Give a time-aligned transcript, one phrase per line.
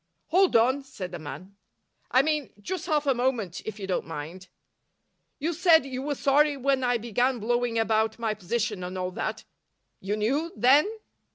[0.29, 1.57] "Hold on," said the man.
[2.09, 4.47] "I mean, just half a moment, if you don't mind.
[5.37, 9.43] You said you were sorry when I began blowing about my position and all that.
[9.99, 10.87] You knew, then?"